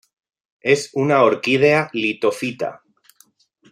[0.75, 2.75] Es una orquídea litofita.